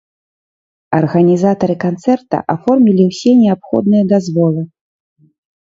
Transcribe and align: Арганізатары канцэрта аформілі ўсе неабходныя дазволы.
Арганізатары 0.99 1.75
канцэрта 1.85 2.37
аформілі 2.55 3.03
ўсе 3.11 3.31
неабходныя 3.45 4.03
дазволы. 4.15 4.61